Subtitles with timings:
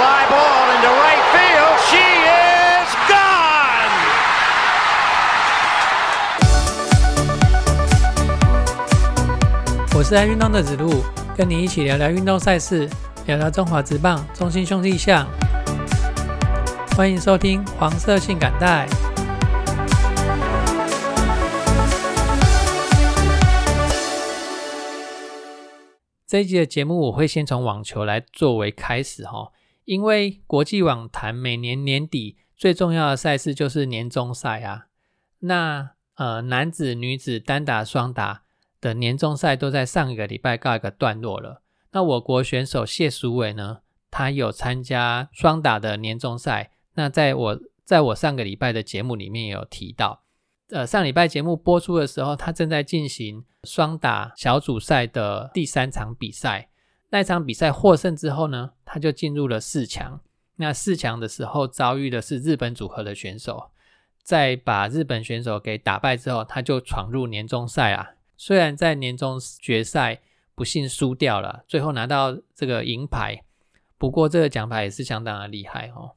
[0.00, 1.76] fly ball into right field.
[1.90, 3.92] She is gone.
[9.94, 11.04] 我是爱运动的子路，
[11.36, 12.88] 跟你一起聊聊运动赛事，
[13.26, 15.28] 聊聊中华职棒、中心兄弟象。
[16.96, 18.88] 欢迎收听黄色性感带。
[26.26, 29.50] 这一集的节目，我会先从网球来作为开始哈，
[29.84, 34.86] 因为国际网坛每年年底最重要的赛事就是年终赛啊。
[35.40, 38.42] 那呃，男子、女子单打、双打
[38.80, 41.62] 的年终赛都在上一个礼拜告一个段落了。
[41.92, 43.78] 那我国选手谢淑伟呢，
[44.10, 46.72] 他有参加双打的年终赛。
[46.94, 50.22] 那在我在我上个礼拜的节目里面有提到。
[50.68, 56.69] 呃，上礼拜节目播出的时候，他正在进行双打小组赛的第三场比赛。
[57.10, 60.20] 那场比赛获胜之后呢，他就进入了四强。
[60.56, 63.70] 那四强的时候遭遇的是日本组合的选手，
[64.22, 68.10] 在把日本选手给打败之后，他就闯入年终赛啊。
[68.36, 70.20] 虽然在年终决赛
[70.54, 73.42] 不幸输掉了，最后拿到这个银牌，
[73.96, 76.12] 不过这个奖牌也是相当的厉害哦。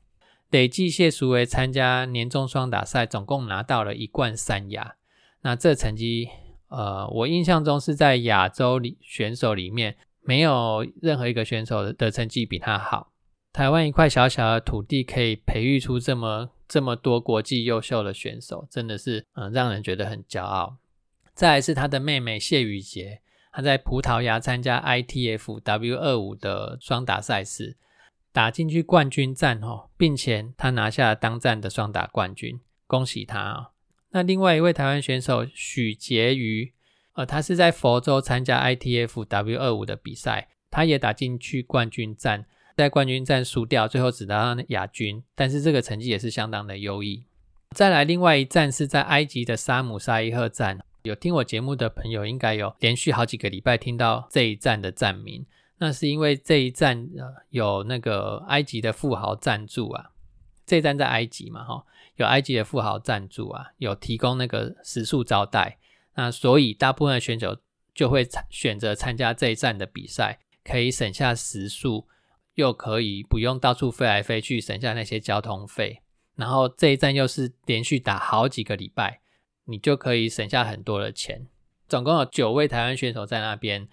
[0.49, 4.95] 累计谢淑薇参加年终双打赛，总共拿到了一冠三亚。
[5.41, 6.29] 那这成绩，
[6.67, 13.11] 呃，我印象中是在亚洲里选手里面，没有任何一个选手的成绩比他好。
[13.51, 20.77] 台湾一块小小的土地，可以培育出这么这么多国际优秀的选手，真的是，嗯，让人觉得很骄傲。
[21.33, 27.77] 再来是他的妹妹谢雨洁，她在葡萄牙参加 ITF W 二五的双打赛事。
[28.31, 33.69] 打进去冠军战哦，并且他拿下了当战的双打冠军，恭喜他啊！
[34.09, 36.72] 那另外一位台湾选手许婕妤，
[37.13, 47.25] 呃，他是在佛州参加 ITF W 二五的比赛，他也打进去冠军战，在冠军战输掉，最后只拿到亚军，但是这个成绩也是相当的优异。
[47.71, 55.45] 再来，另外一站是在埃及的沙姆沙伊赫站，有听我节目的朋友应该有连续好几个礼拜听到这一站的站名。
[55.79, 57.09] 那是因为这一站
[57.49, 60.11] 有那个埃及的富豪赞助啊，
[60.65, 61.83] 这一站在埃及嘛哈，
[62.15, 65.77] 有埃及的富豪赞助啊，有提供那个食宿招待，
[66.15, 67.57] 那所以大部分的选手
[67.93, 72.07] 就会选择参加这一站的比赛，可以省下时速，
[72.55, 76.01] 又可以不用到处飞来飞去，省下那些交通费，
[76.35, 79.21] 然后这一站又是连续打好几个礼拜，
[79.65, 81.47] 你就可以省下很多的钱。
[81.87, 83.87] 总共有九位台湾选手在那边。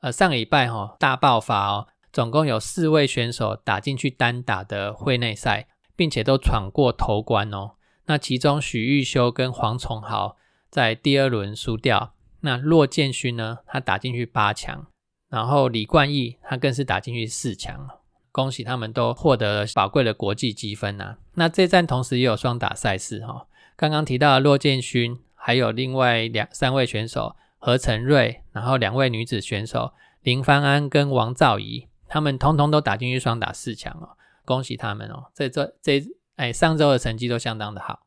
[0.00, 7.72] 呃，上礼拜哈大爆发哦，总共有四位选手打进去单打的会内赛，并且都闯过头关哦。
[8.06, 10.38] 那其中许玉修跟黄崇豪
[10.70, 14.86] 在第二轮输掉，那骆建勋呢，他打进去八强，
[15.28, 17.88] 然后李冠毅他更是打进去四强，
[18.32, 21.16] 恭喜他们都获得了宝贵的国际积分呐。
[21.34, 27.36] 那这站同时也有双打赛事哈，刚刚提到的骆建勋，还有另外两三位选手。
[27.62, 29.92] 何成瑞，然后两位女子选手
[30.22, 34.16] 林芳安跟王兆怡，他们通通都打进去双打四强哦，
[34.46, 35.26] 恭喜他们哦！
[35.34, 36.02] 这这这
[36.36, 38.06] 哎，上周的成绩都相当的好。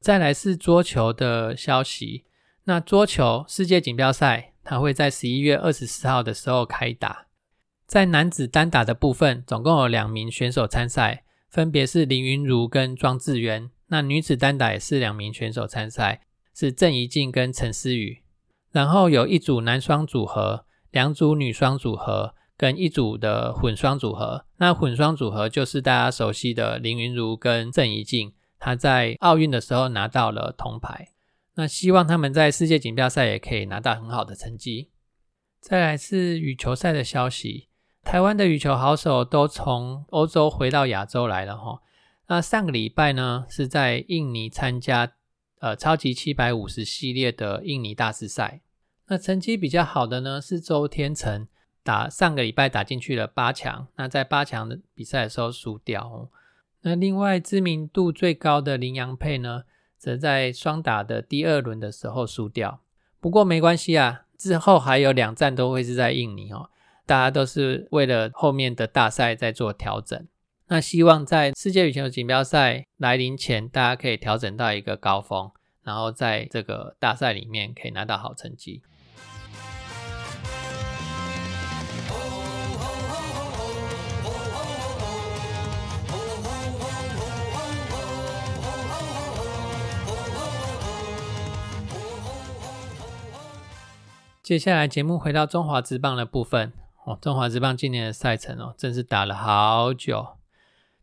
[0.00, 2.24] 再来是桌球的消息，
[2.64, 7.26] 那桌球世界锦标赛，它会在十一月二十四号的时候开打。
[7.86, 13.70] 在男子单打的部分，总共有两名选手参赛，分别是林云如跟庄智渊。
[13.88, 18.22] 那女子单打也是两名选手参赛，是郑怡静跟陈思雨。
[18.72, 24.44] 然后有一组男双组合，两组女双组合，跟一组的混双组合。
[24.56, 28.32] 那混双组合就是大家熟悉的林云如跟郑怡静，
[28.66, 31.12] 他在奥运的时候拿到了铜牌。
[31.54, 34.90] 那希望他们在世界锦标赛也可以拿到很好的成绩。
[35.60, 37.68] 再来是羽球赛的消息，
[38.02, 41.80] 台湾的羽球好手都从欧洲回到亚洲来了哈。
[42.26, 45.12] 那上个礼拜呢是在印尼参加
[45.60, 48.62] 呃超级七百五十系列的印尼大师赛。
[49.06, 51.46] 那成绩比较好的呢是周天成，
[51.84, 56.28] 打上个礼拜打进去了八强，那在八强的比赛的时候输掉。
[56.82, 59.64] 那另外知名度最高的林洋配呢，
[59.98, 62.80] 则在双打的第二轮的时候输掉。
[63.20, 66.70] 不过没关系啊，之后还有两站都会是在印尼哦，
[67.04, 70.26] 大家都是为了后面的大赛在做调整。
[70.68, 75.50] 那希望在世界羽球锦标赛来临前，大家可以调整到一个高峰，
[75.82, 78.82] 然后在这个大赛里面可以拿到好成绩。
[94.46, 96.72] 接下来节目回到中华职棒的部分
[97.04, 100.24] 哦，中华职棒今年的赛程哦，真是打了好久。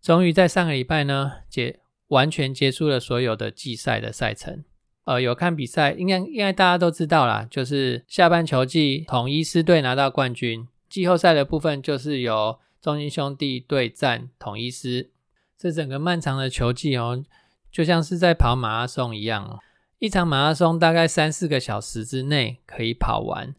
[0.02, 4.64] 终于在上个礼拜呢结完全结束了所有的季赛的赛程。
[5.04, 15.12] 呃，有看比赛，应该应该大家都知道啦，就是下半球季统一狮队拿到冠军，季后赛的部分就是由中信兄弟对战统一狮。
[15.58, 17.22] 这整个漫长的球季哦，
[17.70, 19.60] 就像是在跑马拉松一样哦，
[20.04, 23.56] 一场马拉松大概三四个小时之内可以跑完。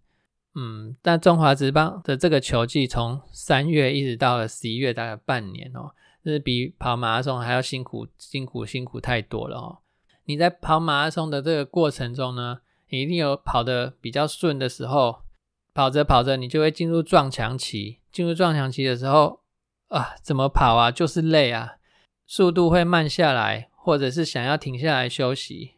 [0.54, 9.78] 嗯，但中华职棒的这个球季从三月一直到了十一月，大概半年哦，这是比跑马拉松还要辛苦，辛苦，辛苦太多了哦。
[10.26, 12.58] 你在跑马拉松的这个过程中呢，
[12.90, 15.22] 你一定有跑得比较顺的时候，
[15.72, 18.00] 跑着跑着你就会进入撞墙期。
[18.12, 19.40] 进入撞墙期的时候
[19.88, 21.76] 啊，怎么跑啊，就是累啊，
[22.26, 25.73] 速度会慢下来，或者是想要停下来休息。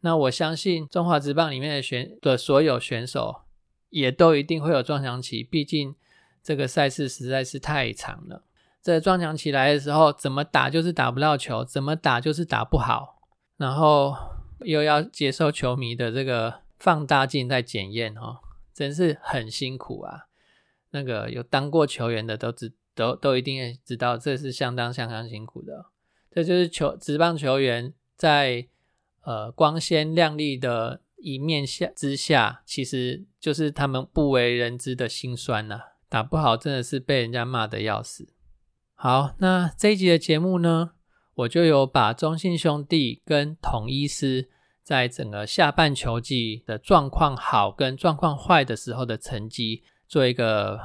[0.00, 3.42] 那我相信中华职棒里面的选的所有选手
[3.90, 5.94] 也都一定会有撞墙期，毕竟
[6.42, 8.44] 这个赛事实在是太长了。
[8.80, 13.20] 这撞墙期来的时候，怎么打就是打不到球，怎么打就是打不好。
[13.56, 14.14] 然后
[14.60, 18.38] 又要接受球迷的这个放大镜在检验哦，
[18.72, 20.26] 真是很辛苦啊！
[20.90, 25.86] 那个有当过球员的都知都都一定知道，这是相当相当辛苦的。
[26.30, 28.68] 这就是球职棒球员在
[29.28, 35.78] 呃光鲜亮丽的一面下之下，其实就是他们不为人知的辛酸呐。
[36.08, 38.32] 打不好真的是被人家骂的要死。
[38.94, 40.92] 好，那这一集的节目呢？
[41.34, 44.48] 我就有把中信兄弟跟统一师
[44.82, 50.80] 在整个下半球季的状况好跟状况坏的时候的成绩做一个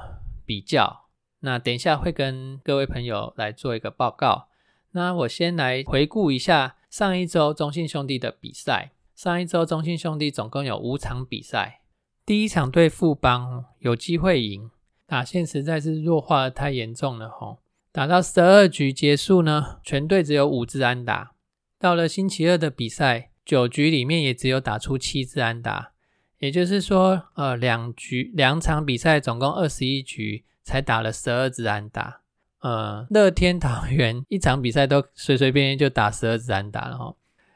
[0.46, 1.06] 比较。
[1.40, 4.50] 那等一下会跟各位朋友来做一个报告。
[4.92, 8.92] 那我先来回顾一下上一周中信兄弟的比赛。
[9.16, 11.82] 上一周中信兄弟总共有五场比赛，
[12.24, 14.70] 第一场对富邦有机会赢，
[15.08, 17.64] 打线实在是弱化的太严重了吼。
[17.92, 21.32] 打到十二局结束呢，全队只有五支安打。
[21.80, 25.94] 到了星期二的比赛，九局里面也只有打出七支安打，
[26.38, 32.22] 也就是说，呃，两局两场比赛总共二十一局才打了十二支安打。
[32.64, 37.14] 呃，乐天桃园一场比赛都随随便便就打十二支安打了哈。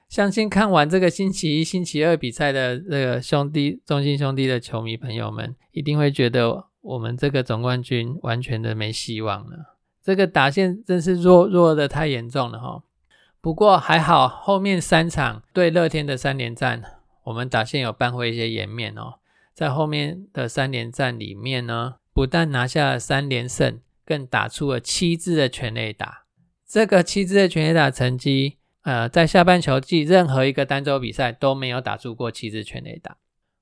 [0.10, 9.78] 相信看完这个星期一、星期二比赛的这个兄弟中心兄弟的球迷朋友们，一定会觉得我们这个总冠军完全的没希望了。
[10.04, 12.84] 这个打线真是弱弱的太严重了哈，
[13.40, 16.84] 不过还好，后面三场对乐天的三连战，
[17.24, 19.20] 我们打线有扳回一些颜面哦。
[19.54, 26.24] 在后面的三连战里面呢，不但拿下了三连胜，更打出了七支的全垒打。
[26.66, 33.18] 这个七支的全垒打成绩，呃，在下半球季任何一个单周比赛都没有打出过七支全垒打。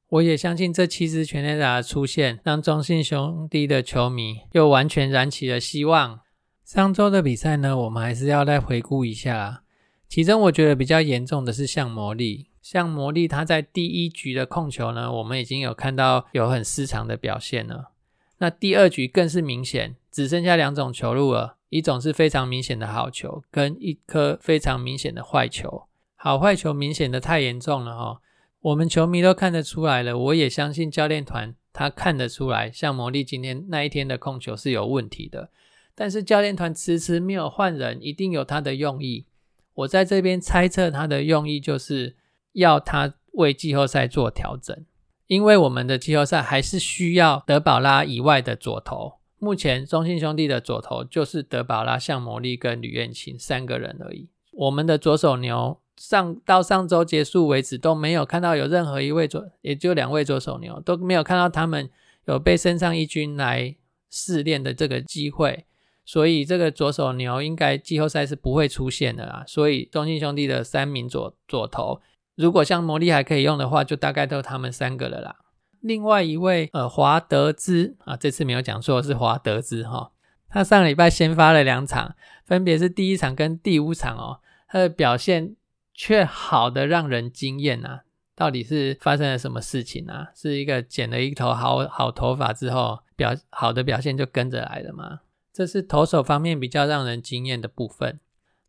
[0.09, 6.19] 我也相信这七支全垒打的出现，让中信兄弟的球迷又完全燃起了希望。
[6.63, 9.63] 上周的比赛呢，我们还是要再回顾一下。
[10.07, 17.91] 其中我觉得比较严重的是像魔力，像魔力他在第一局的控球呢，我们已经有看到有很失常的表现了。
[18.37, 25.87] 那第二局更是明显，只剩下两种球路了，一种是非常明显的好球，跟一颗非常明显的坏球。
[26.15, 28.21] 好坏球明显的太严重了哈，
[28.61, 30.17] 我们球迷都看得出来了。
[30.17, 35.49] 我也相信教练团他看得出来，像魔力今天那一天的控球是有问题的。
[35.93, 39.27] 但是教练团迟迟没有换人，一定有他的用意。
[39.75, 42.15] 我在这边猜测他的用意就是
[42.53, 44.85] 要他为季后赛做调整，
[45.27, 49.13] 因为我们的季后赛还是需要德保拉以外的左投。
[49.37, 54.29] 目前中信兄弟的左投就是德保拉、向魔力跟吕彦琴三个人而已。
[54.51, 61.89] 我们的左手牛上到上周结束为止都没有看到有任何一位左，也就两位左手牛都没有看到他们
[62.25, 63.75] 有被升上一军来
[64.09, 65.65] 试炼的这个机会。
[66.05, 69.43] 所以这个左手牛应该季后赛是不会出现的啦。
[69.47, 71.99] 所以中信兄弟的三名左左投，
[72.35, 75.37] 如果像魔力还可以用的话，就大概都他们三个了啦。
[75.81, 80.11] 另外一位呃华德兹啊，这次没有讲错是华德兹哈，
[80.49, 85.55] 他上个礼拜先发了两场，分别是第一场跟第五场哦，他的表现
[85.93, 88.01] 却好的让人惊艳呐。
[88.35, 90.29] 到底是发生了什么事情啊？
[90.35, 95.21] 是一个剪了一头好好头发之后表好的表现就跟着来了吗？
[95.53, 98.19] 这是投手方面比较让人惊艳的部分。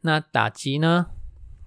[0.02, 1.06] 那打击呢？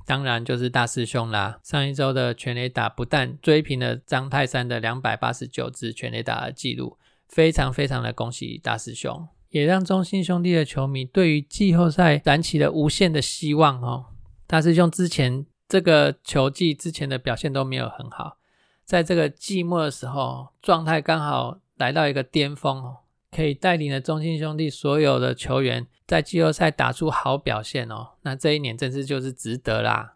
[0.09, 1.59] 当然就是大师兄啦。
[1.61, 6.97] 上一周的全垒打不但追平了张泰山的两百八十九支全垒打的记录，
[7.27, 14.07] 非常非常的恭喜大师兄，也让中信兄弟的球迷对于季后赛燃起了无限的希望哦。
[14.47, 18.39] 大师兄之前这个球季之前的表现都没有很好，
[18.83, 22.97] 在这个季末的时候，状态刚好来到一个巅峰哦。
[23.31, 28.13] 可以带领着中信兄弟所有的球员在季后赛打出好表现哦。
[28.23, 30.15] 那这一年真是就是值得啦。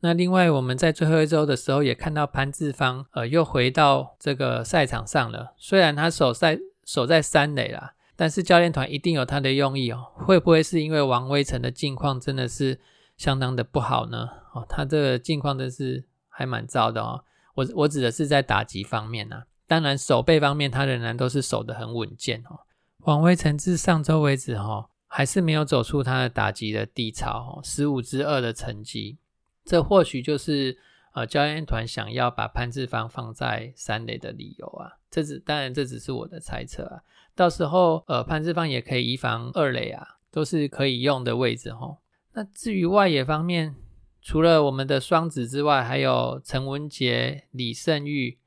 [0.00, 5.54] 那另外我们在最后一周的时候也看到潘志芳，呃，又回到这个赛场上了。
[5.56, 10.12] 虽然他守在守在三垒啦，但是教练团一定有他的用意哦。
[10.14, 12.78] 会不会是因为王威成的境况真的是
[13.16, 14.28] 相当的不好呢？
[14.52, 17.24] 哦，他这个境况真是还蛮糟的哦。
[17.54, 19.44] 我我指的是在打击方面呐。
[19.66, 22.60] 当然，守备方面他仍然都是守得很稳健哦。
[22.98, 29.18] 王威成至上周为止哈，还是没有走出他的打击的低潮，十五之二的成绩。
[29.64, 30.78] 这或许就是
[31.14, 34.92] 呃教练团想要把潘志芳放在三垒的理由啊。
[35.10, 37.00] 这只当然这只是我的猜测啊。
[37.34, 41.98] 到时候呃潘志芳也可以移防二垒啊，都是可以用的位置哈。
[42.34, 43.74] 那至于外野方面，
[44.20, 48.38] 除了我们的双子之外，还有陈文杰、李胜玉。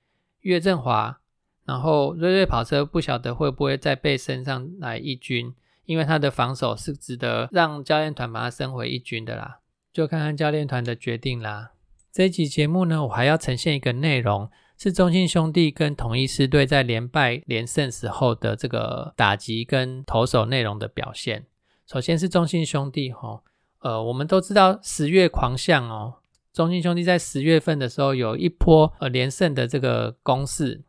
[0.47, 1.19] 岳振华，
[1.65, 9.59] 然后瑞瑞跑车不晓得会不会再被升上来一军，因为他的防守是值得让教练团把他升回一军的啦，
[9.91, 11.71] 就看看教练团的决定啦。
[12.13, 21.45] 这一集节目呢，我还要呈现一个内容，是中信兄弟跟统一狮队在连败连胜时候的这个打击跟投手内容的表现。
[21.85, 23.41] 首先是中信兄弟哈，
[23.79, 26.19] 呃，我们都知道十月狂象哦。
[26.57, 30.83] 中信兄弟在十月份的时候有一波呃连胜的这个攻势，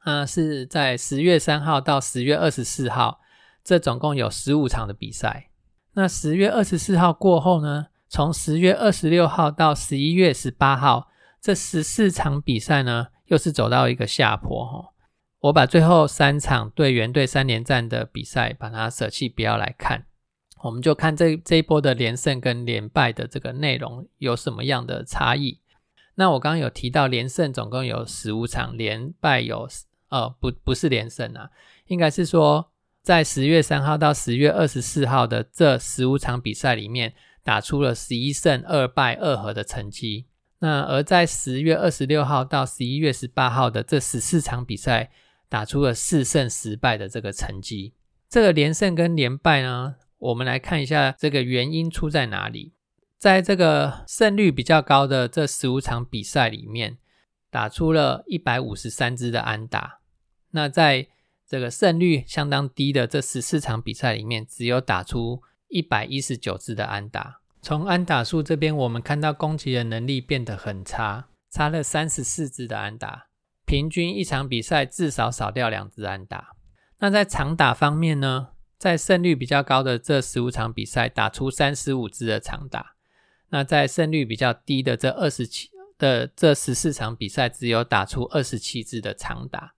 [0.00, 3.20] 啊是在十月三号到十月二十四号，
[3.62, 5.50] 这总共有十五场的比赛。
[5.92, 11.06] 那十月二十四号过后呢，从十月二十六号到十一月十八号，
[11.40, 14.88] 这十四场比赛呢，又是走到一个下坡哈。
[15.42, 20.06] 我把最后三场对原队三连战的比赛，把它舍弃，不要来看。
[20.62, 25.58] 我们就看这这一波的连胜跟连败的这个内容有什么样的差异。
[26.14, 29.68] 那我刚刚有提到连胜总共有十五场，连败有
[30.08, 31.50] 呃不不是连胜啊，
[31.86, 32.70] 应该是说
[33.02, 40.26] 在十月三号到十月二十四号的这十五场比赛里面打出了十一胜二败二和的成绩。
[40.60, 45.10] 那而在十月二十六号到十一月十八号的这十四场比赛
[45.48, 47.94] 打出了四胜十败的这个成绩。
[48.28, 49.96] 这个连胜跟连败呢？
[50.22, 52.74] 我们来看一下这个原因出在哪里。
[53.18, 56.98] 在这个胜率比较高的这十五场比赛里面，
[57.50, 59.98] 打出了一百五十三支的安打。
[60.52, 61.08] 那在
[61.44, 67.40] 这个胜率相当低的这十四场比赛里面，只有打出一百一十九支的安打。
[67.60, 73.26] 从安打数这边，我们看到攻击的能力变得很差，差了三十四支的安打，
[73.66, 76.54] 平均一场比赛至少少掉两支安打。
[77.00, 78.50] 那在长打方面呢？
[78.82, 82.96] 在胜率比较高的这十五场比赛，打出三十五支的长打；
[83.50, 89.74] 那在胜率比较低的这二十七的这十四场比赛，只有打出二十七支的长打。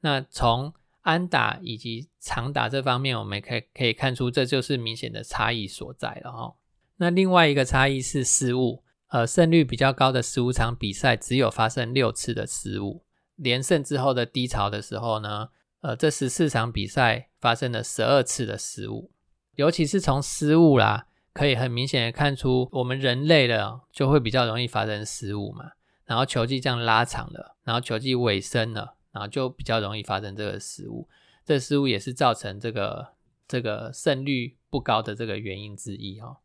[0.00, 0.72] 那从
[1.02, 6.54] 安打以及长打这方面，我们可以可以看出，这就是明显的差异所在了哈。
[6.96, 13.04] 那另外一个差异是失误，呃，胜率比较高的十五场比赛，只有发生六次的失误。
[13.34, 15.50] 连胜之后的低潮的时候呢？
[15.86, 19.12] 呃，这十四场比赛发生了十二次的失误，
[19.54, 25.70] 尤其是从失误啦，可以很明显的看出，我们人类的就会比较容易发生失误嘛。
[26.04, 31.08] 然后球季这样拉长了，然后球季尾声了，然后就比较容易发生这个失误。
[31.44, 33.12] 这失误也是造成这个
[33.46, 36.38] 这个胜率不高的这个原因之一哦。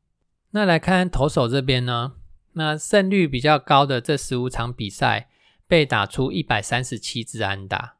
[0.51, 2.13] 那来看投手这边呢，
[2.53, 5.29] 那胜率比较高的这十五场比赛，
[5.65, 7.95] 被打出一百三十七支安打。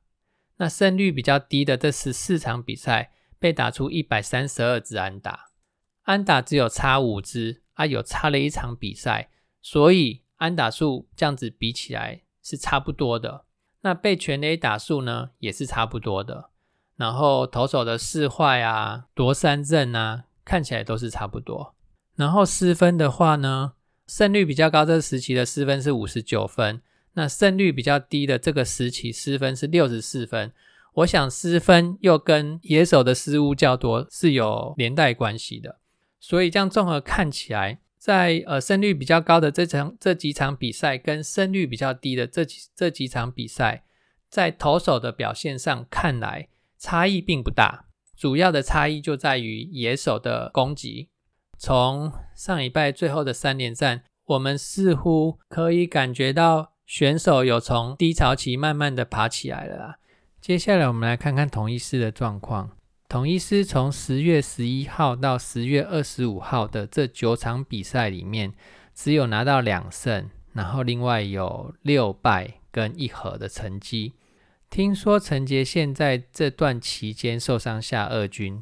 [0.61, 5.47] 那胜率比较低的这十四场比赛，被打出一百三十二支安打，
[6.03, 13.45] 安打只有差五支啊，有差了一场比赛，所以安打数这样子比起来是差不多的。
[13.81, 16.51] 那被全垒打数呢，也是差不多的。
[16.95, 21.73] 然后投手的四坏啊、夺三振啊，看起来都是差不多。
[22.13, 23.73] 然后失分的话呢，
[24.05, 26.83] 胜率比较高这时期的失分是五十九分。
[27.13, 30.53] 那胜率比较低的这个时期失分是六十四分，
[30.93, 35.79] 我想失分又跟野手的失误较多是有连带关系的，
[36.19, 43.83] 所以这样综合看起来，在呃胜率比较高的这场这几场比赛跟胜率比较低的这几这几场比赛，
[44.29, 46.47] 在投手的表现上看来
[46.79, 51.09] 差异并不大，主要的差异就在于野手的攻击。
[51.57, 56.70] 从上礼拜最后的三连战，我们似乎可以感觉到。
[56.91, 59.95] 选手有从低潮期慢慢的爬起来了。
[60.41, 62.71] 接下来我们来看看统一师的状况。
[63.07, 68.51] 统一师从十月十一号到十月二十五号的这九场比赛里面，
[68.93, 74.15] 只有拿到两胜，然后另外有六败跟一和的成绩。
[74.69, 78.61] 听说陈杰现在这段期间受伤下二军，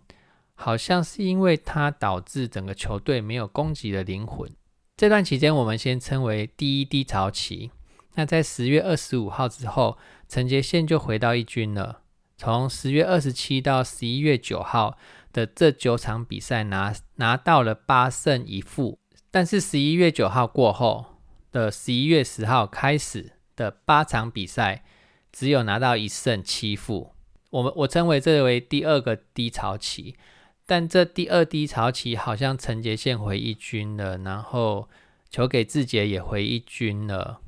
[0.54, 4.52] 好像是因为他导致整个球队没有攻击的灵魂。
[4.96, 7.72] 这段期间我们先称为第一低潮期。
[8.20, 9.98] 那在十月二十五号之后，
[10.28, 12.02] 陈杰宪就回到一军了。
[12.38, 14.98] 从十月二十七到十一月九号
[15.32, 19.00] 的这九场比赛拿拿到了八胜一负，
[19.32, 21.06] 但是十一月九号过后
[21.54, 24.84] 的十一月十号开始的八场比赛，
[25.32, 27.14] 只有拿到一胜七负。
[27.52, 30.18] 我们我称为这为第二个低潮期，
[30.66, 34.90] 但这第二低潮期好像陈杰宪回一军了，然后
[35.30, 37.40] 球给志杰也回一军了。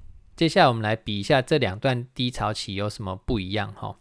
[0.42, 4.00] 接下来我们来比一下这两段低潮期有什么不一样哈。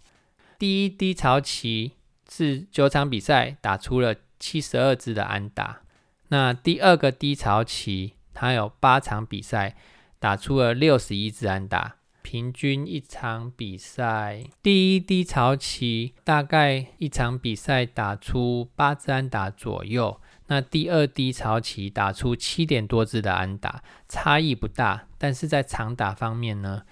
[0.59, 1.93] 第一低潮期
[2.31, 5.83] 是九场比赛打出了七十二支的安打，
[6.29, 9.77] 那第二个低潮期，它有八场比赛
[10.19, 20.19] 打出了六十一支安打，平均一场比赛，第一低潮期大概一场比赛打出八支安打左右，
[20.51, 26.83] 那第二低潮期打出七点多支的安打，差异不大，但是在长打方面呢，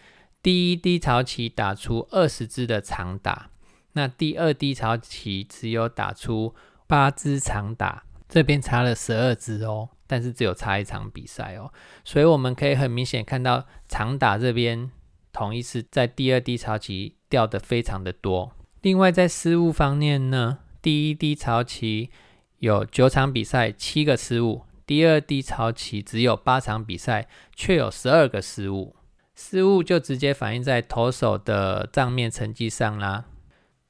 [0.40, 3.50] 第一低潮期打出二十支的长打。
[3.94, 6.54] 那第二低潮期只有打出
[6.86, 11.72] 八支长打，这边差了十二支哦，但是只有差一场比赛哦，
[12.04, 14.88] 所以我们可以很明显看到长打这边
[15.32, 18.52] 同一次在第二低潮期掉的非常的多。
[18.82, 22.10] 另外在失误方面呢，第一低潮期
[22.58, 28.96] 有九场比赛七个失误，第二低潮期只有八场比赛却有十二个失误，
[29.34, 33.26] 失误就直接反映在投手的账面成绩上啦。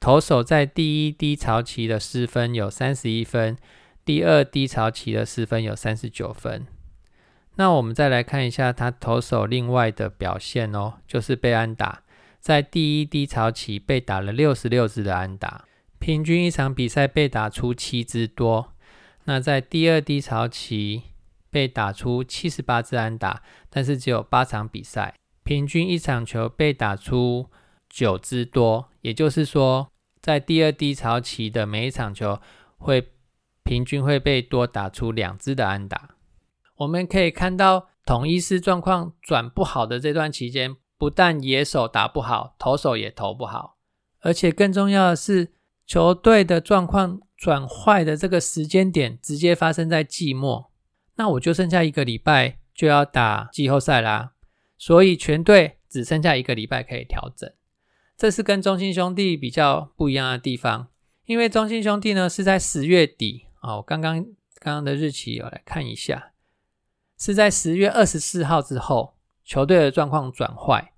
[0.01, 3.57] 投手在第一低潮期的失分有三十一分，
[4.05, 6.67] 第二低潮期的失分有三十九分。
[7.57, 12.03] 那我们再来看一下他投手另外的表现哦，就是被安打，
[12.39, 15.65] 在第一低潮期被打了六十六支的安打，
[15.99, 18.73] 平均一场比赛被打出七支多。
[19.25, 21.03] 那在第二低潮期
[21.51, 27.51] 被打出七十八支安打，但是只有八场比赛，平均一场球被打出。
[27.91, 32.39] 九支多，也就是说，在第二低潮期的每一场球
[32.77, 33.13] 会
[33.65, 36.11] 平均会被多打出两支的安打。
[36.77, 43.79] 我们可以看到，统一师状况转不好的这段期间，不但野手打不好，投手也投不好，
[44.21, 45.55] 而且更重要的是，
[45.89, 50.71] 球队的状况转坏的这个时间点直接发生在季末。
[51.17, 54.35] 那我就剩下一个礼拜就要打季后赛啦，
[54.77, 57.51] 所以全队只剩下一个礼拜可以调整。
[58.19, 60.89] 这是跟中心兄弟比较不一样的地方，
[61.25, 64.23] 因为中心兄弟呢是在十月底啊，我刚刚
[64.61, 66.33] 刚刚的日期我来看一下，
[67.19, 70.93] 是在十月二十四号之后，球队的状况转坏，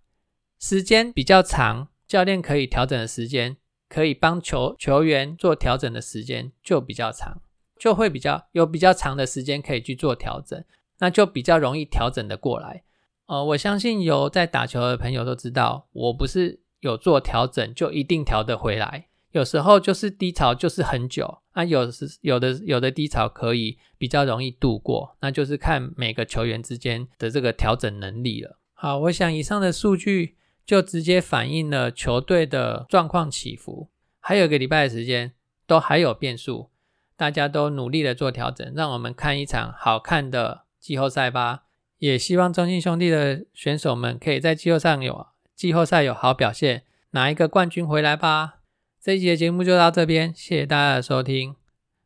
[0.59, 3.57] 时间比较长，教练可以调整的时间，
[3.91, 7.43] 可以帮球球员做调整的时间就比较长，
[7.79, 10.65] 就会比较有比较长的时间可以去做调整，
[11.01, 12.85] 那就比较容易调整的过来。
[13.27, 16.61] 呃，我相信有在打球的朋友都知道，我不是。
[16.81, 28.59] 有做调整就一定调得回来，有时候就是低潮就是很久啊，有时有的有的低潮可以比较容易度过，那就是看每个球员之间的这个调整能力了。
[28.73, 30.37] 好，我想以上的数据
[30.71, 33.89] 就直接反映了球队的状况起伏，
[34.21, 35.33] 还有个礼拜的时间
[35.67, 36.71] 都还有变数，
[37.17, 41.65] 大家都努力的做调整，让我们看一场好看的季后赛吧。
[41.99, 45.27] 也希望中信兄弟的选手们可以在季后赛有。
[45.57, 48.61] 季后赛有好表现，拿一个冠军回来吧！
[49.03, 51.57] 这一集的节目就到这边，谢谢大家的收听。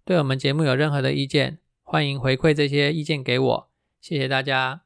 [0.07, 3.69] 对我们节目有任何的意见，欢迎回馈这些意见给我，
[4.01, 4.84] 谢谢大家。